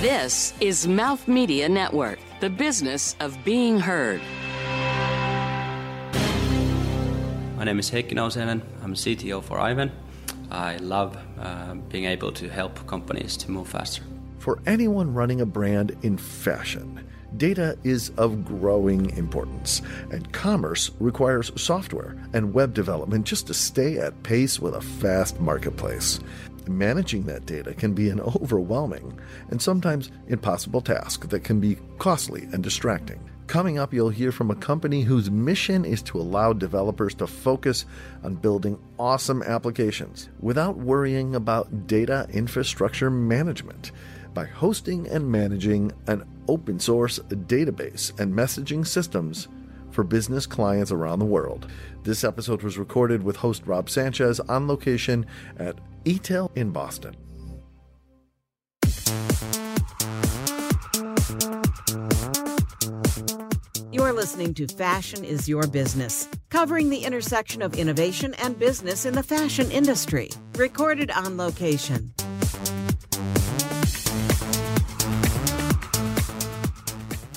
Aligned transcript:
This 0.00 0.54
is 0.60 0.88
Mouth 0.88 1.28
Media 1.28 1.68
Network, 1.68 2.18
the 2.40 2.48
business 2.48 3.14
of 3.20 3.36
being 3.44 3.78
heard. 3.78 4.22
My 7.58 7.64
name 7.64 7.78
is 7.78 7.90
Heikki 7.90 8.12
Nousiainen. 8.12 8.62
I'm 8.82 8.94
CTO 8.94 9.42
for 9.42 9.58
Aiven. 9.58 9.90
I 10.50 10.78
love 10.78 11.18
uh, 11.38 11.74
being 11.90 12.06
able 12.06 12.32
to 12.32 12.48
help 12.48 12.86
companies 12.86 13.36
to 13.36 13.50
move 13.50 13.68
faster. 13.68 14.02
For 14.38 14.62
anyone 14.64 15.12
running 15.12 15.42
a 15.42 15.46
brand 15.46 15.94
in 16.00 16.16
fashion, 16.16 17.06
data 17.36 17.76
is 17.84 18.08
of 18.16 18.42
growing 18.42 19.10
importance, 19.18 19.82
and 20.10 20.32
commerce 20.32 20.92
requires 20.98 21.52
software 21.60 22.16
and 22.32 22.54
web 22.54 22.72
development 22.72 23.26
just 23.26 23.48
to 23.48 23.52
stay 23.52 23.98
at 23.98 24.22
pace 24.22 24.58
with 24.58 24.74
a 24.74 24.80
fast 24.80 25.38
marketplace. 25.40 26.20
Managing 26.70 27.24
that 27.24 27.46
data 27.46 27.74
can 27.74 27.94
be 27.94 28.10
an 28.10 28.20
overwhelming 28.40 29.18
and 29.50 29.60
sometimes 29.60 30.12
impossible 30.28 30.80
task 30.80 31.28
that 31.28 31.42
can 31.42 31.58
be 31.58 31.76
costly 31.98 32.42
and 32.52 32.62
distracting. 32.62 33.18
Coming 33.48 33.80
up, 33.80 33.92
you'll 33.92 34.10
hear 34.10 34.30
from 34.30 34.52
a 34.52 34.54
company 34.54 35.02
whose 35.02 35.32
mission 35.32 35.84
is 35.84 36.00
to 36.02 36.20
allow 36.20 36.52
developers 36.52 37.16
to 37.16 37.26
focus 37.26 37.84
on 38.22 38.36
building 38.36 38.78
awesome 39.00 39.42
applications 39.42 40.28
without 40.38 40.76
worrying 40.76 41.34
about 41.34 41.88
data 41.88 42.28
infrastructure 42.32 43.10
management 43.10 43.90
by 44.32 44.44
hosting 44.44 45.08
and 45.08 45.28
managing 45.28 45.90
an 46.06 46.24
open 46.46 46.78
source 46.78 47.18
database 47.18 48.16
and 48.20 48.32
messaging 48.32 48.86
systems 48.86 49.48
for 50.00 50.04
business 50.04 50.46
clients 50.46 50.90
around 50.90 51.18
the 51.18 51.26
world. 51.26 51.70
This 52.04 52.24
episode 52.24 52.62
was 52.62 52.78
recorded 52.78 53.22
with 53.22 53.36
host 53.36 53.66
Rob 53.66 53.90
Sanchez 53.90 54.40
on 54.40 54.66
location 54.66 55.26
at 55.58 55.78
eTail 56.06 56.50
in 56.56 56.70
Boston. 56.70 57.14
You're 63.92 64.14
listening 64.14 64.54
to 64.54 64.66
Fashion 64.68 65.22
is 65.22 65.46
Your 65.46 65.66
Business, 65.66 66.26
covering 66.48 66.88
the 66.88 67.04
intersection 67.04 67.60
of 67.60 67.74
innovation 67.74 68.32
and 68.38 68.58
business 68.58 69.04
in 69.04 69.12
the 69.12 69.22
fashion 69.22 69.70
industry. 69.70 70.30
Recorded 70.56 71.10
on 71.10 71.36
location. 71.36 72.10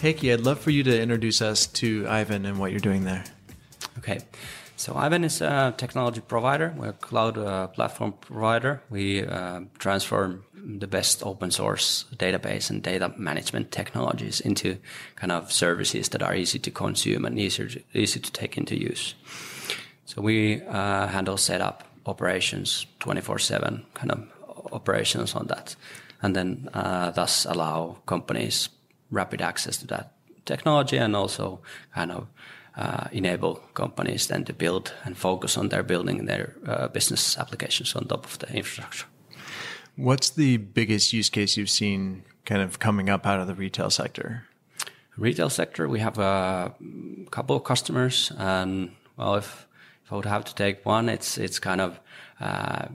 Heikki, 0.04 0.34
I'd 0.34 0.42
love 0.42 0.60
for 0.60 0.70
you 0.70 0.84
to 0.84 1.02
introduce 1.02 1.42
us 1.42 1.66
to 1.80 2.04
Aiven 2.04 2.46
and 2.46 2.60
what 2.60 2.72
you're 2.72 2.82
doing 2.82 3.06
there. 3.06 3.24
Okay. 4.00 4.20
So 4.76 4.96
Aiven 4.96 5.24
is 5.24 5.40
a 5.40 5.74
technology 5.78 6.20
provider. 6.20 6.74
We're 6.76 6.90
a 6.90 6.92
cloud 6.92 7.38
uh, 7.38 7.68
platform 7.68 8.12
provider. 8.20 8.82
We 8.90 9.26
uh, 9.26 9.62
transform 9.80 10.44
the 10.54 10.88
best 10.88 11.24
open 11.24 11.52
source 11.52 12.04
database 12.18 12.70
and 12.70 12.84
data 12.84 13.14
management 13.16 13.72
technologies 13.72 14.42
into 14.42 14.78
kind 15.16 15.32
of 15.32 15.54
services 15.54 16.10
that 16.10 16.22
are 16.22 16.36
easy 16.36 16.60
to 16.60 16.70
consume 16.70 17.24
and 17.24 17.40
easier 17.40 17.70
to, 17.70 17.82
easy 17.94 18.20
to 18.20 18.30
take 18.30 18.58
into 18.58 18.78
use. 18.78 19.16
So 20.04 20.22
we 20.22 20.64
uh, 20.64 21.08
handle 21.08 21.38
setup 21.38 21.86
operations 22.06 22.88
24/7 23.00 23.86
kind 23.94 24.12
of 24.12 24.28
operations 24.74 25.34
on 25.34 25.48
that, 25.48 25.78
and 26.22 26.36
then 26.36 26.68
uh, 26.74 27.12
thus 27.12 27.46
allow 27.46 28.00
companies 28.06 28.68
rapid 29.14 29.42
access 29.42 29.78
to 29.78 29.88
that 29.88 30.14
technology 30.46 30.98
and 30.98 31.16
also 31.16 31.60
kind 31.96 32.12
of 32.12 32.28
uh, 32.76 33.08
enable 33.12 33.56
companies 33.74 34.28
then 34.28 34.44
to 34.46 34.54
build 34.54 34.94
and 35.06 35.18
focus 35.18 35.58
on 35.58 35.70
their 35.70 35.84
building 35.84 36.26
their 36.26 36.56
uh, 36.66 36.88
business 36.88 37.38
applications 37.38 37.96
on 37.96 38.06
top 38.06 38.26
of 38.26 38.40
the 38.40 38.48
infrastructure. 38.48 39.06
What's 39.96 40.32
the 40.32 40.58
biggest 40.58 41.14
use 41.14 41.30
case 41.30 41.56
you've 41.56 41.70
seen 41.70 42.24
kind 42.46 42.62
of 42.62 42.80
coming 42.80 43.10
up 43.10 43.26
out 43.26 43.40
of 43.40 43.48
the 43.48 43.54
retail 43.54 43.90
sector? 43.90 44.48
Retail 45.18 45.50
sector, 45.50 45.88
we 45.88 46.00
have 46.00 46.18
a 46.18 46.74
couple 47.30 47.56
of 47.56 47.64
customers, 47.64 48.32
and 48.38 48.96
well, 49.16 49.36
if, 49.36 49.68
if 50.04 50.12
I 50.12 50.16
would 50.16 50.26
have 50.26 50.44
to 50.46 50.56
take 50.56 50.84
one, 50.84 51.08
it's 51.08 51.38
it's 51.38 51.60
kind 51.60 51.80
of 51.80 52.00
uh, 52.40 52.88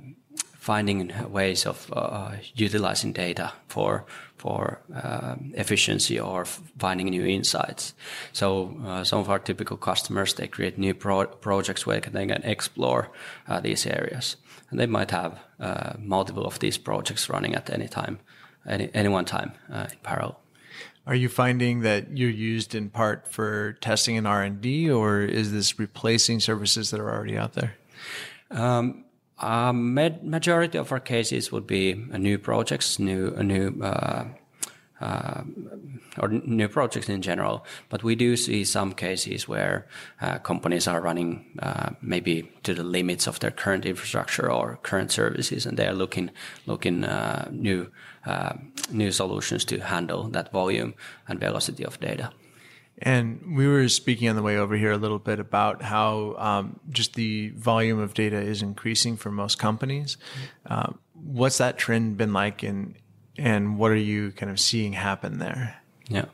finding 0.68 1.12
ways 1.32 1.66
of 1.66 1.90
uh, 1.92 2.32
utilizing 2.54 3.14
data 3.14 3.52
for 3.68 4.04
for 4.36 4.80
uh, 4.94 5.34
efficiency 5.54 6.20
or 6.20 6.44
finding 6.78 7.10
new 7.10 7.26
insights. 7.26 7.94
So 8.32 8.76
uh, 8.86 9.04
some 9.04 9.20
of 9.20 9.28
our 9.28 9.38
typical 9.38 9.76
customers 9.76 10.34
they 10.34 10.48
create 10.48 10.78
new 10.78 10.94
pro 10.94 11.26
projects 11.26 11.86
where 11.86 12.00
they 12.00 12.26
can 12.26 12.42
explore 12.44 13.08
uh, 13.48 13.60
these 13.60 13.90
areas, 13.90 14.36
and 14.70 14.78
they 14.78 14.86
might 14.86 15.10
have 15.10 15.32
uh, 15.60 15.92
multiple 15.98 16.44
of 16.44 16.58
these 16.58 16.78
projects 16.78 17.28
running 17.28 17.54
at 17.56 17.70
any 17.70 17.88
time, 17.88 18.18
any 18.66 18.90
any 18.94 19.08
one 19.08 19.24
time 19.24 19.50
uh, 19.72 19.86
in 19.92 19.98
parallel. 20.02 20.36
Are 21.06 21.16
you 21.16 21.28
finding 21.28 21.82
that 21.82 22.02
you're 22.18 22.54
used 22.54 22.74
in 22.74 22.90
part 22.90 23.32
for 23.32 23.72
testing 23.80 24.18
and 24.18 24.26
R 24.26 24.42
and 24.42 24.60
D, 24.60 24.90
or 24.90 25.22
is 25.22 25.50
this 25.50 25.78
replacing 25.78 26.40
services 26.40 26.90
that 26.90 27.00
are 27.00 27.10
already 27.10 27.38
out 27.38 27.52
there? 27.52 27.72
Um, 28.50 29.04
uh, 29.41 29.72
majority 29.72 30.78
of 30.78 30.93
our 30.93 31.00
cases 31.00 31.53
would 31.53 31.66
be 31.66 31.94
new 31.94 32.38
projects, 32.38 32.99
new 32.99 33.34
uh, 33.37 33.43
new 33.43 33.81
uh, 33.82 34.25
uh, 35.00 35.43
or 36.19 36.28
new 36.28 36.69
projects 36.69 37.09
in 37.09 37.22
general. 37.22 37.65
But 37.88 38.03
we 38.03 38.16
do 38.16 38.37
see 38.37 38.65
some 38.65 38.93
cases 38.93 39.47
where 39.47 39.87
uh, 40.21 40.38
companies 40.38 40.88
are 40.88 41.00
running 41.00 41.44
maybe 42.00 42.50
to 42.65 42.75
the 42.75 42.82
limits 42.82 43.28
of 43.28 43.38
their 43.38 43.53
current 43.53 43.87
infrastructure 43.87 44.50
or 44.50 44.81
current 44.82 45.12
services, 45.12 45.66
and 45.66 45.76
they 45.76 45.87
are 45.87 45.94
looking 45.94 46.31
looking 46.66 47.06
new 47.53 47.87
new 48.91 49.12
solutions 49.12 49.65
to 49.66 49.78
handle 49.78 50.28
that 50.31 50.50
volume 50.53 50.94
and 51.28 51.38
velocity 51.38 51.84
of 51.84 52.00
data. 52.00 52.32
And 53.00 53.56
we 53.56 53.69
were 53.69 53.88
speaking 53.88 54.28
on 54.28 54.36
the 54.36 54.42
way 54.42 54.56
over 54.56 54.76
here 54.76 54.92
a 54.92 54.97
little 54.97 55.19
bit 55.20 55.38
about 55.38 55.82
how 55.82 56.34
um, 56.36 56.81
just 56.91 57.14
the 57.14 57.50
volume 57.50 57.98
of 57.98 58.14
data 58.14 58.36
is 58.36 58.60
increasing 58.60 59.16
for 59.16 59.31
most 59.31 59.59
companies. 59.59 60.16
Uh, 60.66 60.92
what's 61.14 61.58
that 61.58 61.78
trend 61.78 62.16
been 62.16 62.32
like, 62.32 62.62
and 62.62 62.97
and 63.37 63.78
what 63.78 63.92
are 63.92 63.97
you 63.97 64.32
kind 64.32 64.50
of 64.50 64.58
seeing 64.58 64.94
happen 64.94 65.38
there? 65.38 65.81
Yeah, 66.08 66.25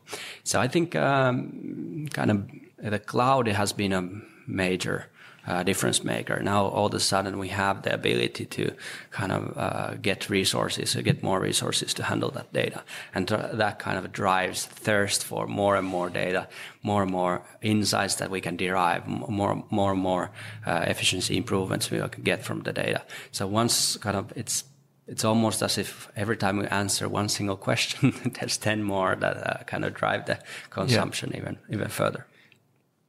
so 0.42 0.60
I 0.60 0.68
think 0.68 0.96
um, 0.96 2.08
kind 2.12 2.30
of 2.30 2.48
the 2.78 2.98
cloud 2.98 3.46
has 3.48 3.72
been 3.72 3.92
a 3.92 4.08
major 4.46 5.10
uh, 5.46 5.62
difference 5.62 6.02
maker. 6.04 6.40
Now 6.42 6.66
all 6.66 6.86
of 6.86 6.94
a 6.94 7.00
sudden 7.00 7.38
we 7.38 7.48
have 7.48 7.82
the 7.82 7.94
ability 7.94 8.46
to 8.46 8.72
kind 9.10 9.32
of 9.32 9.56
uh, 9.56 9.94
get 9.94 10.30
resources, 10.30 10.94
get 10.94 11.22
more 11.22 11.40
resources 11.40 11.94
to 11.94 12.04
handle 12.04 12.30
that 12.30 12.52
data, 12.52 12.82
and 13.14 13.28
that 13.28 13.78
kind 13.78 13.98
of 13.98 14.12
drives 14.12 14.66
thirst 14.66 15.24
for 15.24 15.46
more 15.46 15.76
and 15.76 15.86
more 15.86 16.10
data, 16.10 16.48
more 16.82 17.02
and 17.02 17.10
more 17.10 17.42
insights 17.62 18.16
that 18.16 18.30
we 18.30 18.40
can 18.40 18.56
derive, 18.56 19.06
more 19.06 19.64
more 19.70 19.92
and 19.92 20.00
more 20.00 20.30
uh, 20.66 20.84
efficiency 20.86 21.36
improvements 21.36 21.90
we 21.90 21.98
can 22.08 22.22
get 22.22 22.44
from 22.44 22.62
the 22.62 22.72
data. 22.72 23.02
So 23.30 23.46
once 23.46 23.96
kind 23.98 24.16
of 24.16 24.32
it's 24.36 24.64
it's 25.06 25.24
almost 25.24 25.62
as 25.62 25.78
if 25.78 26.08
every 26.16 26.36
time 26.36 26.58
we 26.58 26.66
answer 26.66 27.08
one 27.08 27.28
single 27.28 27.56
question, 27.68 28.14
there's 28.38 28.56
10 28.56 28.82
more 28.82 29.16
that 29.16 29.36
uh, 29.36 29.64
kind 29.64 29.84
of 29.84 29.94
drive 29.94 30.26
the 30.26 30.38
consumption 30.70 31.30
yeah. 31.30 31.40
even, 31.40 31.58
even 31.70 31.88
further. 31.88 32.26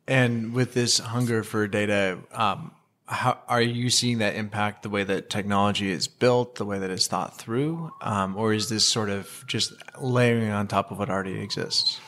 And 0.08 0.54
with 0.54 0.74
this 0.74 1.00
hunger 1.00 1.44
for 1.44 1.68
data, 1.68 2.20
um, 2.32 2.72
how 3.08 3.40
are 3.48 3.62
you 3.62 3.90
seeing 3.90 4.20
that 4.20 4.36
impact 4.36 4.84
the 4.84 4.90
way 4.90 5.04
that 5.04 5.30
technology 5.30 5.92
is 5.92 6.08
built, 6.08 6.56
the 6.56 6.66
way 6.66 6.80
that 6.80 6.90
it's 6.90 7.08
thought 7.08 7.38
through, 7.38 7.92
um, 8.02 8.36
or 8.36 8.54
is 8.54 8.70
this 8.70 8.88
sort 8.88 9.10
of 9.10 9.44
just 9.48 9.74
layering 10.00 10.50
on 10.50 10.68
top 10.68 10.92
of 10.92 10.98
what 11.00 11.10
already 11.10 11.40
exists? 11.40 12.00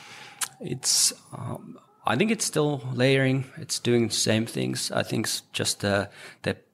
It's, 0.60 1.12
um, 1.32 1.78
I 2.06 2.16
think 2.16 2.30
it's 2.30 2.44
still 2.44 2.82
layering. 2.92 3.44
It's 3.58 3.78
doing 3.78 4.08
the 4.08 4.14
same 4.14 4.46
things. 4.46 4.90
I 4.90 5.02
think 5.02 5.26
it's 5.26 5.42
just 5.52 5.80
the 5.80 6.10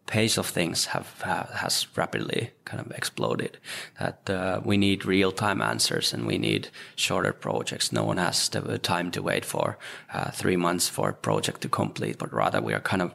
pace 0.06 0.37
of 0.37 0.47
things 0.47 0.87
have, 0.87 1.22
has 1.22 1.87
rapidly 1.97 2.50
kind 2.65 2.81
of 2.81 2.91
exploded. 2.92 3.59
That 3.98 4.31
uh, 4.31 4.60
we 4.65 4.76
need 4.76 5.04
real 5.04 5.32
time 5.32 5.62
answers 5.62 6.12
and 6.12 6.27
we 6.27 6.39
need 6.39 6.68
shorter 6.97 7.33
projects. 7.33 7.92
No 7.92 8.04
one 8.04 8.18
has 8.18 8.48
the 8.48 8.78
time 8.78 9.10
to 9.12 9.22
wait 9.22 9.45
for 9.45 9.78
uh, 10.12 10.30
three 10.30 10.56
months 10.56 10.89
for 10.89 11.10
a 11.10 11.15
project 11.15 11.62
to 11.62 11.68
complete, 11.68 12.18
but 12.18 12.33
rather 12.33 12.60
we 12.60 12.74
are 12.74 12.80
kind 12.80 13.03
of 13.03 13.15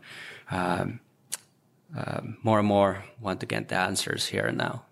um, 0.51 0.99
uh, 1.95 2.21
more 2.43 2.59
and 2.59 2.67
more 2.67 3.03
want 3.19 3.39
to 3.39 3.45
get 3.45 3.67
the 3.67 3.75
answers 3.75 4.27
here 4.27 4.45
and 4.45 4.57
now. 4.57 4.83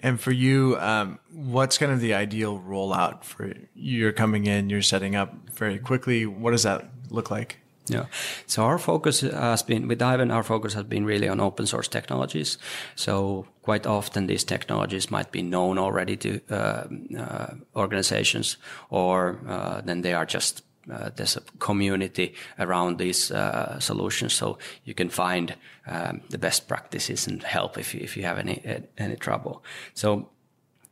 And 0.00 0.20
for 0.20 0.30
you, 0.30 0.76
um, 0.78 1.18
what's 1.32 1.76
kind 1.76 1.90
of 1.90 2.00
the 2.00 2.14
ideal 2.14 2.60
rollout 2.60 3.24
for 3.24 3.48
you? 3.48 3.66
You're 3.74 4.12
coming 4.12 4.46
in, 4.46 4.70
you're 4.70 4.82
setting 4.82 5.16
up 5.16 5.34
very 5.50 5.78
quickly. 5.78 6.24
What 6.24 6.52
does 6.52 6.62
that 6.62 6.88
look 7.10 7.30
like? 7.30 7.58
Yeah. 7.90 8.06
So 8.46 8.64
our 8.64 8.78
focus 8.78 9.20
has 9.20 9.62
been 9.62 9.88
with 9.88 10.00
Aiven. 10.00 10.32
our 10.32 10.42
focus 10.42 10.74
has 10.74 10.84
been 10.84 11.04
really 11.04 11.28
on 11.28 11.40
open 11.40 11.66
source 11.66 11.88
technologies. 11.88 12.58
So 12.94 13.46
quite 13.62 13.86
often 13.86 14.26
these 14.26 14.44
technologies 14.44 15.10
might 15.10 15.32
be 15.32 15.42
known 15.42 15.78
already 15.78 16.16
to 16.16 16.40
uh, 16.50 16.84
uh, 17.18 17.54
organizations, 17.74 18.58
or 18.90 19.40
uh, 19.48 19.80
then 19.80 20.02
they 20.02 20.14
are 20.14 20.26
just 20.26 20.62
uh, 20.90 21.10
there's 21.16 21.36
a 21.36 21.42
community 21.58 22.34
around 22.58 22.98
these 22.98 23.30
uh, 23.30 23.78
solutions, 23.78 24.32
so 24.32 24.58
you 24.84 24.94
can 24.94 25.10
find 25.10 25.54
um, 25.86 26.22
the 26.30 26.38
best 26.38 26.68
practices 26.68 27.26
and 27.26 27.42
help 27.42 27.78
if 27.78 27.94
you, 27.94 28.00
if 28.00 28.16
you 28.16 28.22
have 28.22 28.38
any 28.38 28.84
any 28.96 29.16
trouble. 29.16 29.62
So 29.94 30.28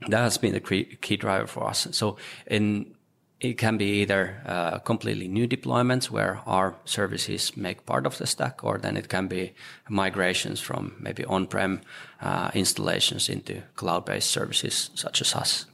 that 0.08 0.22
has 0.22 0.38
been 0.38 0.52
the 0.52 0.60
key 1.00 1.16
driver 1.16 1.46
for 1.46 1.70
us. 1.70 1.88
So 1.90 2.16
in 2.46 2.95
it 3.40 3.58
can 3.58 3.76
be 3.76 4.00
either 4.02 4.42
uh, 4.46 4.78
completely 4.78 5.28
new 5.28 5.46
deployments 5.46 6.10
where 6.10 6.40
our 6.46 6.74
services 6.84 7.56
make 7.56 7.84
part 7.84 8.06
of 8.06 8.16
the 8.16 8.26
stack, 8.26 8.64
or 8.64 8.78
then 8.78 8.96
it 8.96 9.08
can 9.08 9.28
be 9.28 9.52
migrations 9.88 10.60
from 10.60 10.94
maybe 10.98 11.24
on-prem 11.24 11.80
uh, 12.22 12.50
installations 12.54 13.28
into 13.28 13.62
cloud-based 13.74 14.30
services 14.30 14.90
such 14.94 15.20
as 15.20 15.34
us. 15.34 15.66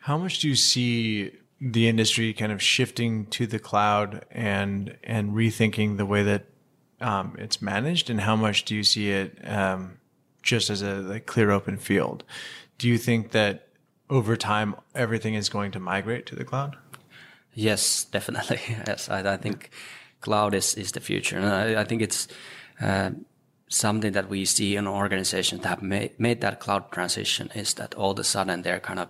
How 0.00 0.18
much 0.18 0.40
do 0.40 0.48
you 0.48 0.56
see 0.56 1.32
the 1.60 1.88
industry 1.88 2.34
kind 2.34 2.52
of 2.52 2.60
shifting 2.60 3.26
to 3.26 3.46
the 3.46 3.58
cloud 3.58 4.26
and 4.30 4.98
and 5.02 5.32
rethinking 5.32 5.96
the 5.96 6.04
way 6.04 6.22
that 6.22 6.44
um, 7.00 7.34
it's 7.38 7.62
managed, 7.62 8.10
and 8.10 8.20
how 8.20 8.36
much 8.36 8.64
do 8.64 8.74
you 8.74 8.84
see 8.84 9.10
it 9.10 9.38
um, 9.44 9.98
just 10.42 10.68
as 10.68 10.82
a 10.82 10.96
like, 10.96 11.24
clear 11.24 11.50
open 11.50 11.78
field? 11.78 12.24
Do 12.76 12.88
you 12.88 12.98
think 12.98 13.30
that 13.30 13.68
over 14.10 14.36
time 14.36 14.74
everything 14.94 15.34
is 15.34 15.48
going 15.48 15.72
to 15.72 15.80
migrate 15.80 16.26
to 16.26 16.36
the 16.36 16.44
cloud? 16.44 16.76
Yes, 17.54 18.04
definitely. 18.04 18.60
yes, 18.86 19.08
I, 19.08 19.34
I 19.34 19.36
think 19.36 19.70
cloud 20.20 20.54
is, 20.54 20.74
is 20.74 20.92
the 20.92 21.00
future, 21.00 21.38
and 21.38 21.46
I, 21.46 21.80
I 21.80 21.84
think 21.84 22.02
it's 22.02 22.28
uh, 22.80 23.10
something 23.68 24.12
that 24.12 24.28
we 24.28 24.44
see 24.44 24.76
in 24.76 24.86
organizations 24.86 25.62
that 25.62 25.68
have 25.68 25.82
made, 25.82 26.18
made 26.18 26.40
that 26.40 26.60
cloud 26.60 26.90
transition 26.90 27.50
is 27.54 27.74
that 27.74 27.94
all 27.94 28.12
of 28.12 28.18
a 28.18 28.24
sudden 28.24 28.62
they're 28.62 28.80
kind 28.80 28.98
of 28.98 29.08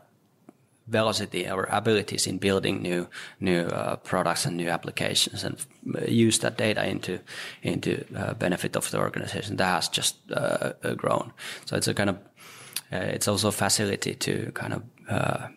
velocity 0.87 1.49
or 1.49 1.67
abilities 1.71 2.27
in 2.27 2.37
building 2.37 2.83
new 2.83 3.09
new 3.41 3.63
uh, 3.63 3.97
products 3.97 4.45
and 4.45 4.57
new 4.57 4.69
applications 4.69 5.43
and 5.43 5.65
use 6.07 6.41
that 6.41 6.59
data 6.59 6.87
into 6.87 7.19
into 7.63 8.05
uh, 8.15 8.35
benefit 8.35 8.77
of 8.77 8.91
the 8.91 8.99
organization 8.99 9.57
that 9.57 9.65
has 9.65 9.89
just 9.89 10.17
uh, 10.33 10.73
grown 10.95 11.33
so 11.65 11.75
it's 11.75 11.89
a 11.89 11.95
kind 11.95 12.11
of 12.11 12.17
uh, 12.17 12.21
it's 12.99 13.29
also 13.29 13.49
a 13.49 13.53
facility 13.53 14.15
to 14.15 14.53
kind 14.53 14.73
of 14.73 14.83
uh, 15.09 15.49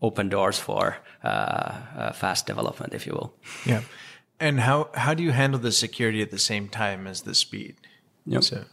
open 0.00 0.28
doors 0.28 0.58
for 0.58 0.96
uh, 1.22 2.12
fast 2.12 2.46
development, 2.46 2.94
if 2.94 3.06
you 3.06 3.12
will. 3.12 3.34
Yeah. 3.66 3.82
And 4.40 4.60
how, 4.60 4.90
how 4.94 5.14
do 5.14 5.22
you 5.22 5.32
handle 5.32 5.60
the 5.60 5.72
security 5.72 6.22
at 6.22 6.30
the 6.30 6.38
same 6.38 6.68
time 6.68 7.06
as 7.06 7.22
the 7.22 7.34
speed? 7.34 7.76
Yep. 8.26 8.42
So, 8.42 8.64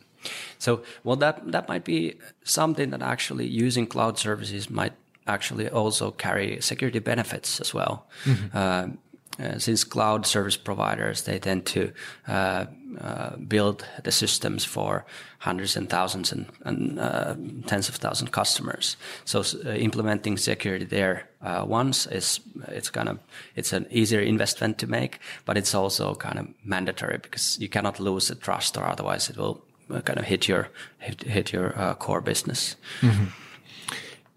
so 0.57 0.83
well, 1.03 1.15
that, 1.17 1.51
that 1.51 1.67
might 1.67 1.85
be 1.85 2.15
something 2.43 2.89
that 2.89 3.01
actually 3.01 3.47
using 3.47 3.87
cloud 3.87 4.17
services 4.17 4.69
might 4.69 4.93
actually 5.27 5.69
also 5.69 6.11
carry 6.11 6.59
security 6.61 6.99
benefits 6.99 7.61
as 7.61 7.73
well. 7.73 8.07
Mm-hmm. 8.25 8.57
Uh, 8.57 8.87
uh, 9.41 9.59
since 9.59 9.83
cloud 9.83 10.25
service 10.25 10.57
providers, 10.57 11.23
they 11.23 11.39
tend 11.39 11.65
to 11.65 11.91
uh, 12.27 12.65
uh, 12.99 13.35
build 13.47 13.85
the 14.03 14.11
systems 14.11 14.65
for 14.65 15.05
hundreds 15.39 15.77
and 15.77 15.89
thousands 15.89 16.31
and, 16.31 16.45
and 16.65 16.99
uh, 16.99 17.35
tens 17.65 17.89
of 17.89 17.95
thousands 17.95 18.29
of 18.29 18.31
customers. 18.31 18.97
So 19.25 19.39
uh, 19.39 19.69
implementing 19.71 20.37
security 20.37 20.85
there 20.85 21.27
once 21.65 22.05
is 22.05 22.39
it's 22.67 22.91
kind 22.91 23.09
of 23.09 23.17
it's 23.55 23.73
an 23.73 23.85
easier 23.89 24.21
investment 24.21 24.77
to 24.77 24.87
make, 24.87 25.19
but 25.45 25.57
it's 25.57 25.73
also 25.75 26.15
kind 26.15 26.39
of 26.39 26.47
mandatory 26.63 27.17
because 27.17 27.57
you 27.59 27.69
cannot 27.69 27.99
lose 27.99 28.27
the 28.27 28.35
trust, 28.35 28.77
or 28.77 28.85
otherwise 28.85 29.29
it 29.29 29.37
will 29.37 29.61
kind 30.05 30.19
of 30.19 30.25
hit 30.25 30.47
your 30.47 30.69
hit, 30.99 31.23
hit 31.23 31.53
your 31.53 31.95
core 31.99 32.21
business. 32.21 32.75
Mm-hmm. 33.01 33.25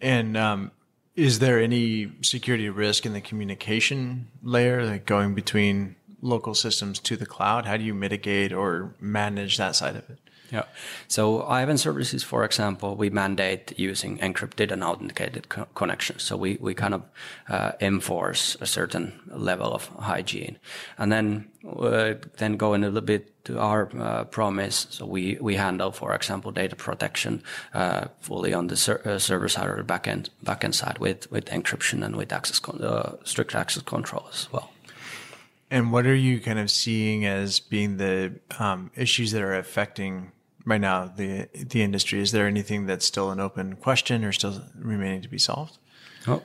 And 0.00 0.36
um, 0.36 0.70
is 1.16 1.38
there 1.38 1.60
any 1.60 2.12
security 2.22 2.68
risk 2.68 3.06
in 3.06 3.12
the 3.12 3.20
communication 3.20 4.28
layer, 4.42 4.84
like 4.84 5.06
going 5.06 5.34
between 5.34 5.96
local 6.20 6.54
systems 6.54 6.98
to 7.00 7.16
the 7.16 7.26
cloud? 7.26 7.66
How 7.66 7.76
do 7.76 7.84
you 7.84 7.94
mitigate 7.94 8.52
or 8.52 8.94
manage 9.00 9.56
that 9.58 9.76
side 9.76 9.96
of 9.96 10.08
it? 10.10 10.18
Yeah. 10.54 10.66
So 11.08 11.42
Aiven 11.42 11.80
services, 11.80 12.22
for 12.22 12.44
example, 12.44 12.94
we 12.94 13.10
mandate 13.10 13.76
using 13.76 14.18
encrypted 14.18 14.70
and 14.70 14.84
authenticated 14.84 15.48
co- 15.48 15.66
connections. 15.74 16.22
So 16.22 16.36
we, 16.36 16.58
we 16.60 16.74
kind 16.74 16.94
of 16.94 17.02
uh, 17.48 17.72
enforce 17.80 18.56
a 18.60 18.66
certain 18.66 19.20
level 19.26 19.74
of 19.74 19.88
hygiene. 19.98 20.58
And 20.96 21.10
then, 21.10 21.48
uh, 21.68 22.14
then 22.36 22.56
going 22.56 22.84
a 22.84 22.86
little 22.86 23.00
bit 23.00 23.44
to 23.46 23.58
our 23.58 23.90
uh, 23.98 24.24
promise. 24.24 24.86
So 24.90 25.06
we, 25.06 25.38
we 25.40 25.56
handle, 25.56 25.90
for 25.90 26.14
example, 26.14 26.52
data 26.52 26.76
protection 26.76 27.42
uh, 27.74 28.04
fully 28.20 28.54
on 28.54 28.68
the 28.68 28.76
ser- 28.76 29.02
uh, 29.04 29.18
server 29.18 29.48
side 29.48 29.66
or 29.68 29.76
the 29.76 29.82
backend, 29.82 30.28
backend 30.44 30.74
side 30.74 30.98
with, 30.98 31.28
with 31.32 31.46
encryption 31.46 32.04
and 32.04 32.14
with 32.14 32.32
access 32.32 32.60
con- 32.60 32.80
uh, 32.80 33.16
strict 33.24 33.56
access 33.56 33.82
control 33.82 34.28
as 34.30 34.46
well. 34.52 34.70
And 35.68 35.90
what 35.90 36.06
are 36.06 36.14
you 36.14 36.38
kind 36.38 36.60
of 36.60 36.70
seeing 36.70 37.26
as 37.26 37.58
being 37.58 37.96
the 37.96 38.38
um, 38.60 38.92
issues 38.94 39.32
that 39.32 39.42
are 39.42 39.56
affecting 39.56 40.30
right 40.64 40.80
now 40.80 41.06
the 41.06 41.48
the 41.52 41.82
industry? 41.82 42.20
Is 42.20 42.32
there 42.32 42.46
anything 42.46 42.86
that's 42.86 43.06
still 43.06 43.30
an 43.30 43.40
open 43.40 43.76
question 43.76 44.24
or 44.24 44.32
still 44.32 44.62
remaining 44.74 45.22
to 45.22 45.28
be 45.28 45.38
solved? 45.38 45.78
Oh, 46.26 46.42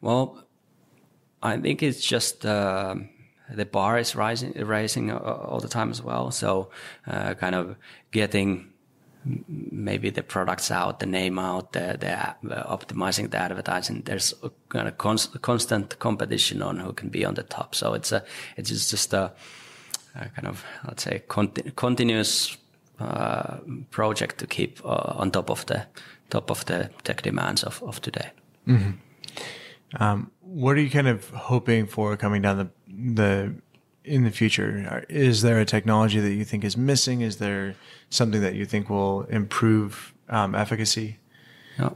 well, 0.00 0.44
I 1.42 1.56
think 1.56 1.82
it's 1.82 2.04
just 2.04 2.44
uh, 2.44 2.96
the 3.50 3.64
bar 3.64 3.98
is 3.98 4.14
rising, 4.14 4.52
rising 4.64 5.10
all 5.12 5.60
the 5.60 5.68
time 5.68 5.90
as 5.90 6.02
well. 6.02 6.30
So, 6.30 6.70
uh, 7.06 7.34
kind 7.34 7.54
of 7.54 7.76
getting 8.10 8.72
maybe 9.48 10.10
the 10.10 10.22
products 10.22 10.70
out, 10.70 11.00
the 11.00 11.06
name 11.06 11.38
out, 11.38 11.72
the, 11.72 11.96
the 11.98 12.54
uh, 12.54 12.76
optimizing 12.76 13.30
the 13.30 13.38
advertising. 13.38 14.02
There's 14.04 14.34
kind 14.68 14.88
of 14.88 14.98
const, 14.98 15.40
constant 15.42 15.98
competition 15.98 16.62
on 16.62 16.78
who 16.78 16.92
can 16.92 17.08
be 17.08 17.24
on 17.24 17.34
the 17.34 17.42
top. 17.42 17.74
So 17.74 17.94
it's 17.94 18.12
a 18.12 18.24
it's 18.56 18.70
just 18.70 19.12
a, 19.12 19.32
a 20.14 20.28
kind 20.30 20.46
of 20.48 20.64
let's 20.86 21.02
say 21.02 21.22
conti- 21.28 21.72
continuous 21.76 22.56
uh, 23.00 23.58
project 23.90 24.38
to 24.38 24.46
keep 24.46 24.84
uh, 24.84 25.14
on 25.16 25.30
top 25.30 25.50
of 25.50 25.66
the 25.66 25.86
top 26.30 26.50
of 26.50 26.64
the 26.66 26.90
tech 27.04 27.22
demands 27.22 27.64
of, 27.64 27.82
of 27.82 28.00
today. 28.00 28.30
Mm-hmm. 28.66 28.90
Um, 30.02 30.30
what 30.40 30.76
are 30.76 30.80
you 30.80 30.90
kind 30.90 31.08
of 31.08 31.30
hoping 31.30 31.86
for 31.86 32.16
coming 32.16 32.42
down 32.42 32.58
the 32.58 32.70
the 32.88 33.54
in 34.04 34.24
the 34.24 34.30
future? 34.30 35.04
Is 35.08 35.42
there 35.42 35.60
a 35.60 35.64
technology 35.64 36.20
that 36.20 36.32
you 36.32 36.44
think 36.44 36.64
is 36.64 36.76
missing? 36.76 37.20
Is 37.20 37.36
there 37.36 37.74
something 38.10 38.40
that 38.40 38.54
you 38.54 38.64
think 38.64 38.90
will 38.90 39.22
improve 39.24 40.14
um, 40.28 40.54
efficacy? 40.54 41.18
Yeah. 41.78 41.90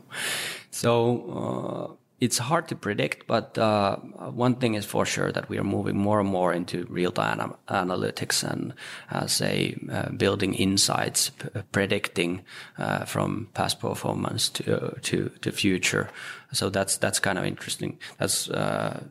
So 0.71 1.97
uh, 1.99 2.02
it's 2.23 2.39
hard 2.39 2.69
to 2.69 2.77
predict, 2.77 3.27
but 3.27 3.59
uh, 3.59 3.97
one 3.97 4.55
thing 4.55 4.75
is 4.75 4.85
for 4.85 5.05
sure 5.05 5.33
that 5.33 5.49
we 5.49 5.59
are 5.59 5.65
moving 5.65 5.99
more 5.99 6.21
and 6.21 6.29
more 6.29 6.53
into 6.53 6.87
real-time 6.89 7.55
analytics 7.69 8.45
and, 8.45 8.75
uh, 9.11 9.27
say, 9.27 9.77
uh, 9.91 10.09
building 10.11 10.55
insights, 10.55 11.31
p- 11.31 11.49
predicting 11.73 12.45
uh, 12.79 13.05
from 13.07 13.49
past 13.55 13.81
performance 13.81 14.49
to 14.51 14.97
to 15.03 15.31
to 15.41 15.51
future. 15.51 16.11
So 16.53 16.71
that's 16.71 16.97
that's 16.97 17.19
kind 17.19 17.39
of 17.39 17.45
interesting. 17.45 17.99
That's 18.19 18.49
uh, 18.49 19.03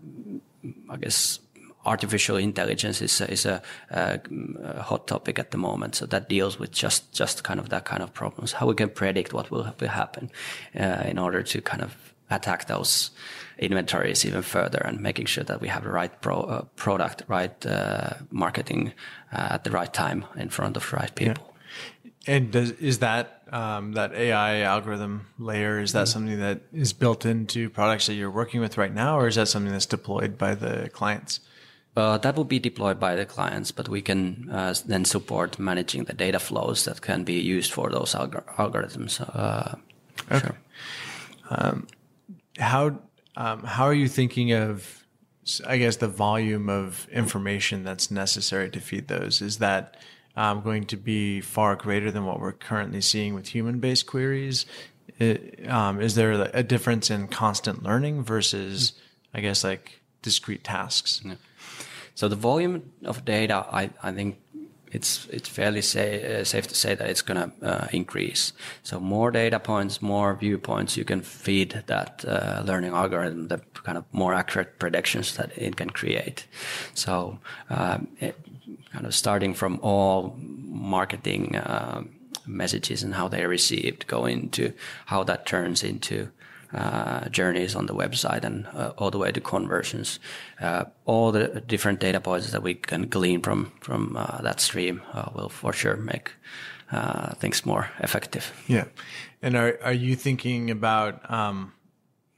I 0.89 0.97
guess 0.97 1.39
artificial 1.85 2.37
intelligence 2.37 3.01
is 3.01 3.21
a, 3.21 3.31
is 3.31 3.45
a, 3.45 3.61
a, 3.89 4.19
a, 4.63 4.83
hot 4.83 5.07
topic 5.07 5.39
at 5.39 5.51
the 5.51 5.57
moment. 5.57 5.95
So 5.95 6.05
that 6.05 6.29
deals 6.29 6.59
with 6.59 6.71
just 6.71 7.11
just 7.11 7.43
kind 7.43 7.59
of 7.59 7.67
that 7.69 7.83
kind 7.83 8.03
of 8.03 8.13
problems. 8.13 8.53
How 8.53 8.67
we 8.67 8.75
can 8.75 8.89
predict 8.89 9.33
what 9.33 9.51
will 9.51 9.63
happen 9.79 10.31
uh, 10.79 11.03
in 11.09 11.19
order 11.19 11.43
to 11.43 11.61
kind 11.61 11.81
of 11.83 12.11
attack 12.31 12.67
those 12.67 13.11
inventories 13.57 14.25
even 14.25 14.41
further 14.41 14.79
and 14.79 14.99
making 14.99 15.27
sure 15.27 15.43
that 15.43 15.61
we 15.61 15.67
have 15.67 15.83
the 15.83 15.91
right 15.91 16.21
pro, 16.21 16.41
uh, 16.41 16.61
product, 16.75 17.23
right 17.27 17.65
uh, 17.65 18.13
marketing 18.31 18.93
uh, 19.31 19.49
at 19.51 19.63
the 19.63 19.71
right 19.71 19.93
time 19.93 20.25
in 20.35 20.49
front 20.49 20.75
of 20.75 20.89
the 20.89 20.95
right 20.95 21.13
people. 21.15 21.43
Yeah. 21.45 21.51
And 22.27 22.51
does, 22.51 22.71
is 22.71 22.99
that 22.99 23.43
um, 23.51 23.93
that 23.93 24.13
AI 24.13 24.61
algorithm 24.61 25.27
layer 25.39 25.79
is 25.79 25.93
that 25.93 26.05
mm-hmm. 26.05 26.11
something 26.11 26.39
that 26.39 26.61
is 26.71 26.93
built 26.93 27.25
into 27.25 27.69
products 27.69 28.07
that 28.07 28.13
you're 28.13 28.31
working 28.31 28.61
with 28.61 28.77
right 28.77 28.93
now, 28.93 29.19
or 29.19 29.27
is 29.27 29.35
that 29.35 29.47
something 29.47 29.71
that's 29.71 29.87
deployed 29.87 30.37
by 30.37 30.55
the 30.55 30.89
clients? 30.93 31.39
Uh, 31.95 32.17
that 32.19 32.35
will 32.35 32.45
be 32.45 32.59
deployed 32.59 32.99
by 32.99 33.15
the 33.15 33.25
clients, 33.25 33.71
but 33.71 33.89
we 33.89 34.01
can 34.01 34.49
uh, 34.49 34.73
then 34.85 35.03
support 35.03 35.59
managing 35.59 36.05
the 36.05 36.13
data 36.13 36.39
flows 36.39 36.85
that 36.85 37.01
can 37.01 37.23
be 37.25 37.33
used 37.33 37.73
for 37.73 37.89
those 37.89 38.15
algor- 38.15 38.45
algorithms. 38.55 39.19
Uh, 39.35 39.75
okay. 40.31 40.47
Sure. 40.47 40.57
Um, 41.49 41.87
how 42.57 42.99
um, 43.35 43.63
how 43.63 43.85
are 43.85 43.93
you 43.93 44.07
thinking 44.07 44.51
of, 44.51 45.05
I 45.65 45.77
guess, 45.77 45.97
the 45.97 46.07
volume 46.07 46.69
of 46.69 47.07
information 47.11 47.83
that's 47.83 48.11
necessary 48.11 48.69
to 48.71 48.79
feed 48.79 49.07
those? 49.07 49.41
Is 49.41 49.59
that 49.59 49.97
um, 50.35 50.61
going 50.61 50.85
to 50.85 50.97
be 50.97 51.41
far 51.41 51.75
greater 51.75 52.11
than 52.11 52.25
what 52.25 52.39
we're 52.39 52.51
currently 52.51 53.01
seeing 53.01 53.33
with 53.33 53.47
human-based 53.47 54.05
queries? 54.05 54.65
It, 55.17 55.69
um, 55.69 56.01
is 56.01 56.15
there 56.15 56.49
a 56.53 56.63
difference 56.63 57.09
in 57.09 57.27
constant 57.27 57.83
learning 57.83 58.23
versus, 58.23 58.93
I 59.33 59.41
guess, 59.41 59.63
like 59.63 60.01
discrete 60.21 60.63
tasks? 60.63 61.21
Yeah. 61.23 61.35
So 62.15 62.27
the 62.27 62.35
volume 62.35 62.91
of 63.03 63.23
data, 63.25 63.65
I, 63.71 63.91
I 64.03 64.11
think 64.11 64.39
it's 64.91 65.27
it's 65.31 65.49
fairly 65.49 65.81
say, 65.81 66.41
uh, 66.41 66.43
safe 66.43 66.67
to 66.67 66.75
say 66.75 66.95
that 66.95 67.09
it's 67.09 67.21
going 67.21 67.39
to 67.39 67.65
uh, 67.65 67.87
increase. 67.91 68.53
So 68.83 68.99
more 68.99 69.31
data 69.31 69.59
points, 69.59 70.01
more 70.01 70.35
viewpoints, 70.35 70.97
you 70.97 71.05
can 71.05 71.21
feed 71.21 71.83
that 71.87 72.25
uh, 72.27 72.63
learning 72.65 72.93
algorithm 72.93 73.47
the 73.47 73.61
kind 73.83 73.97
of 73.97 74.03
more 74.11 74.33
accurate 74.33 74.79
predictions 74.79 75.35
that 75.35 75.57
it 75.57 75.75
can 75.75 75.89
create. 75.89 76.45
So 76.93 77.39
um, 77.69 78.07
it, 78.19 78.35
kind 78.91 79.05
of 79.05 79.15
starting 79.15 79.53
from 79.53 79.79
all 79.81 80.35
marketing 80.37 81.55
uh, 81.55 82.03
messages 82.45 83.03
and 83.03 83.13
how 83.13 83.27
they're 83.27 83.47
received, 83.47 84.07
go 84.07 84.25
into 84.25 84.73
how 85.05 85.23
that 85.23 85.45
turns 85.45 85.83
into 85.83 86.29
uh, 86.73 87.27
journeys 87.29 87.75
on 87.75 87.85
the 87.85 87.93
website 87.93 88.43
and 88.43 88.65
uh, 88.67 88.93
all 88.97 89.11
the 89.11 89.17
way 89.17 89.31
to 89.31 89.41
conversions. 89.41 90.19
Uh, 90.59 90.85
all 91.05 91.31
the 91.31 91.61
different 91.67 91.99
data 91.99 92.19
points 92.19 92.51
that 92.51 92.63
we 92.63 92.75
can 92.75 93.07
glean 93.09 93.41
from 93.41 93.71
from 93.81 94.15
uh, 94.15 94.41
that 94.41 94.59
stream 94.59 95.01
uh, 95.13 95.29
will 95.35 95.49
for 95.49 95.73
sure 95.73 95.97
make 95.97 96.31
things 97.39 97.65
more 97.65 97.89
effective. 97.99 98.53
Yeah, 98.67 98.85
and 99.41 99.55
are 99.55 99.77
are 99.83 99.93
you 99.93 100.15
thinking 100.15 100.71
about 100.71 101.29
um, 101.29 101.73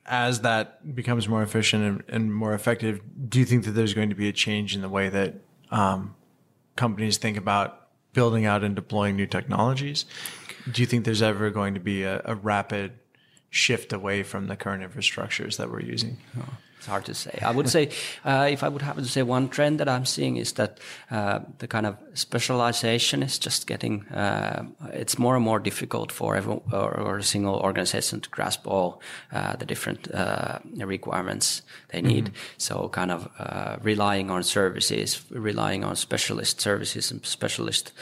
as 0.05 0.41
that 0.41 0.95
becomes 0.95 1.27
more 1.27 1.43
efficient 1.43 1.83
and, 1.83 2.03
and, 2.07 2.33
more 2.33 2.53
effective? 2.53 3.01
Do 3.29 3.39
you 3.39 3.45
think 3.45 3.65
that 3.65 3.71
there's 3.71 3.93
going 3.93 4.09
to 4.09 4.15
be 4.15 4.27
a 4.27 4.33
change 4.33 4.75
in 4.75 4.81
the 4.81 4.89
way 4.89 5.09
that 5.09 5.35
um, 5.71 6.15
companies 6.75 7.17
think 7.17 7.37
about 7.37 7.87
building 8.13 8.45
out 8.45 8.63
and 8.63 8.75
deploying 8.75 9.15
new 9.15 9.27
technologies? 9.27 10.05
Do 10.69 10.81
you 10.81 10.85
think 10.85 11.05
there's 11.05 11.21
ever 11.21 11.49
going 11.49 11.73
to 11.73 11.79
be 11.79 12.03
a, 12.03 12.21
a 12.25 12.35
rapid 12.35 12.93
shift 13.53 13.93
away 13.93 14.23
from 14.23 14.47
the 14.47 14.55
current 14.55 14.83
infrastructures 14.83 15.57
that 15.57 15.69
we're 15.69 15.79
using? 15.79 16.17
Oh, 16.39 16.57
it's 16.79 16.87
hard 16.87 17.05
to 17.05 17.13
say. 17.13 17.39
I 17.41 17.51
would 17.51 17.69
say, 17.69 17.91
uh, 18.25 18.47
if 18.49 18.63
I 18.63 18.67
would 18.67 18.81
have 18.81 18.97
to 18.97 19.05
say 19.05 19.21
one 19.21 19.47
trend 19.47 19.79
that 19.79 19.87
I'm 19.87 20.05
seeing 20.05 20.37
is 20.37 20.53
that 20.53 20.79
uh, 21.11 21.39
the 21.59 21.67
kind 21.67 21.85
of 21.85 21.95
specialization 22.15 23.21
is 23.21 23.37
just 23.37 23.67
getting, 23.67 24.07
uh, 24.07 24.65
it's 24.91 25.19
more 25.19 25.35
and 25.35 25.45
more 25.45 25.59
difficult 25.59 26.11
for 26.11 26.35
every, 26.35 26.59
or, 26.71 26.99
or, 26.99 27.17
a 27.19 27.23
single 27.23 27.55
organization 27.55 28.21
to 28.21 28.29
grasp 28.29 28.67
all 28.67 29.01
uh, 29.31 29.55
the 29.55 29.65
different 29.65 30.11
uh, 30.13 30.59
requirements 30.85 31.61
they 31.89 32.01
need. 32.01 32.25
Mm-hmm. 32.25 32.57
So 32.57 32.89
kind 32.89 33.11
of 33.11 33.29
uh, 33.37 33.77
relying 33.83 34.31
on 34.31 34.41
services, 34.43 35.21
relying 35.29 35.83
on 35.83 35.95
specialist 35.95 36.59
services 36.59 37.11
and 37.11 37.23
specialist 37.23 37.93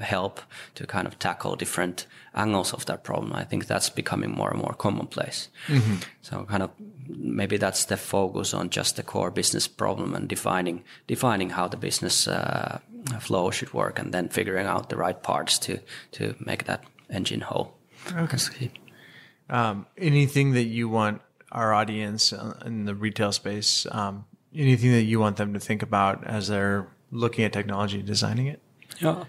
help 0.00 0.40
to 0.74 0.86
kind 0.86 1.06
of 1.06 1.18
tackle 1.18 1.56
different 1.56 2.06
angles 2.38 2.72
of 2.72 2.84
that 2.86 3.02
problem. 3.02 3.32
I 3.32 3.44
think 3.44 3.66
that's 3.66 3.90
becoming 3.90 4.30
more 4.30 4.50
and 4.50 4.58
more 4.58 4.74
commonplace. 4.74 5.48
Mm-hmm. 5.66 5.96
So 6.22 6.44
kind 6.44 6.62
of 6.62 6.70
maybe 7.08 7.58
that's 7.58 7.86
the 7.86 7.96
focus 7.96 8.54
on 8.54 8.70
just 8.70 8.96
the 8.96 9.02
core 9.02 9.30
business 9.30 9.68
problem 9.68 10.14
and 10.14 10.28
defining 10.28 10.84
defining 11.06 11.50
how 11.50 11.68
the 11.68 11.76
business 11.76 12.28
uh, 12.28 12.78
flow 13.20 13.50
should 13.50 13.72
work, 13.72 13.98
and 13.98 14.12
then 14.12 14.28
figuring 14.28 14.66
out 14.66 14.88
the 14.88 14.96
right 14.96 15.22
parts 15.22 15.58
to 15.58 15.78
to 16.12 16.34
make 16.38 16.64
that 16.64 16.84
engine 17.10 17.40
whole. 17.40 17.74
Okay. 18.12 18.70
Um, 19.50 19.86
anything 19.96 20.52
that 20.52 20.66
you 20.66 20.88
want 20.88 21.20
our 21.52 21.72
audience 21.72 22.32
uh, 22.32 22.54
in 22.66 22.84
the 22.84 22.94
retail 22.94 23.32
space, 23.32 23.86
um, 23.90 24.24
anything 24.54 24.92
that 24.92 25.04
you 25.04 25.20
want 25.20 25.36
them 25.36 25.54
to 25.54 25.60
think 25.60 25.82
about 25.82 26.26
as 26.26 26.48
they're 26.48 26.86
looking 27.10 27.44
at 27.44 27.52
technology, 27.52 28.02
designing 28.02 28.46
it? 28.46 28.60
Yeah. 29.00 29.24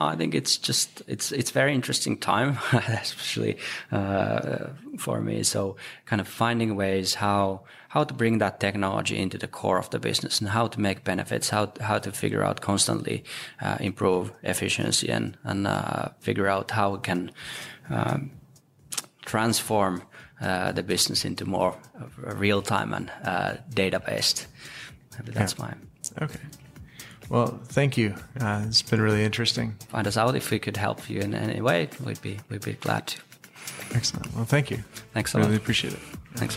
I 0.00 0.16
think 0.16 0.34
it's 0.34 0.56
just 0.56 1.02
it's 1.06 1.30
it's 1.30 1.50
very 1.50 1.74
interesting 1.74 2.16
time, 2.16 2.58
especially 2.72 3.58
uh, 3.92 4.68
for 4.98 5.20
me. 5.20 5.42
So 5.42 5.76
kind 6.06 6.20
of 6.20 6.28
finding 6.28 6.74
ways 6.74 7.14
how 7.14 7.60
how 7.88 8.04
to 8.04 8.14
bring 8.14 8.38
that 8.38 8.60
technology 8.60 9.18
into 9.18 9.36
the 9.36 9.46
core 9.46 9.78
of 9.78 9.90
the 9.90 9.98
business 9.98 10.40
and 10.40 10.50
how 10.50 10.68
to 10.68 10.80
make 10.80 11.04
benefits, 11.04 11.50
how 11.50 11.72
how 11.80 11.98
to 11.98 12.12
figure 12.12 12.42
out 12.42 12.60
constantly 12.62 13.24
uh, 13.60 13.76
improve 13.80 14.32
efficiency 14.42 15.12
and 15.12 15.36
and 15.44 15.66
uh, 15.66 16.08
figure 16.20 16.48
out 16.48 16.70
how 16.70 16.92
we 16.92 17.00
can 17.00 17.30
um, 17.90 18.30
transform 19.26 20.02
uh, 20.40 20.72
the 20.72 20.82
business 20.82 21.24
into 21.24 21.44
more 21.44 21.76
real 22.16 22.62
time 22.62 22.94
and 22.94 23.12
uh, 23.24 23.54
data 23.74 24.00
based. 24.00 24.46
That's 25.24 25.54
yeah. 25.58 25.66
my 25.66 26.24
okay. 26.24 26.40
Well, 27.30 27.60
thank 27.66 27.96
you. 27.96 28.14
Uh, 28.38 28.64
it's 28.66 28.82
been 28.82 29.00
really 29.00 29.24
interesting. 29.24 29.76
Find 29.88 30.06
us 30.06 30.16
out 30.16 30.34
if 30.34 30.50
we 30.50 30.58
could 30.58 30.76
help 30.76 31.08
you 31.08 31.20
in 31.20 31.32
any 31.32 31.62
way. 31.62 31.88
We'd 32.04 32.20
be 32.20 32.38
we'd 32.50 32.64
be 32.64 32.72
glad 32.74 33.06
to. 33.06 33.20
Excellent. 33.94 34.34
Well, 34.34 34.44
thank 34.44 34.70
you. 34.70 34.78
Thanks 35.14 35.34
a 35.34 35.38
really 35.38 35.52
lot. 35.52 35.60
appreciate 35.60 35.94
it. 35.94 36.00
Thanks. 36.34 36.56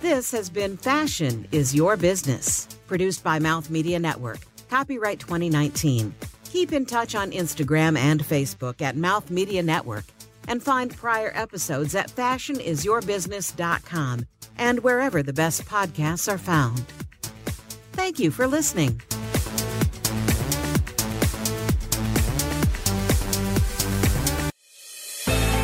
This 0.00 0.30
has 0.32 0.50
been 0.50 0.76
Fashion 0.76 1.46
is 1.52 1.74
Your 1.74 1.96
Business, 1.96 2.68
produced 2.86 3.24
by 3.24 3.38
Mouth 3.38 3.70
Media 3.70 3.98
Network. 3.98 4.40
Copyright 4.68 5.20
2019. 5.20 6.14
Keep 6.44 6.72
in 6.72 6.84
touch 6.86 7.14
on 7.14 7.30
Instagram 7.30 7.96
and 7.96 8.22
Facebook 8.22 8.82
at 8.82 8.96
Mouth 8.96 9.30
Media 9.30 9.62
Network 9.62 10.04
and 10.48 10.62
find 10.62 10.94
prior 10.96 11.30
episodes 11.34 11.94
at 11.94 12.10
fashionisyourbusiness.com 12.10 14.26
and 14.58 14.80
wherever 14.80 15.22
the 15.22 15.32
best 15.32 15.64
podcasts 15.64 16.30
are 16.32 16.38
found. 16.38 16.84
Thank 17.94 18.18
you 18.18 18.32
for 18.32 18.48
listening. 18.48 19.00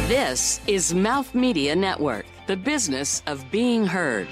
This 0.07 0.61
is 0.69 0.95
Mouth 0.95 1.35
Media 1.35 1.75
Network, 1.75 2.27
the 2.47 2.57
business 2.57 3.23
of 3.27 3.45
being 3.51 3.85
heard. 3.85 4.29